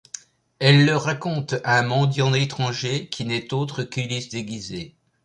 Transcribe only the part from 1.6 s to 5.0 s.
à un mendiant étranger qui n'est autre qu'Ulysse déguisé.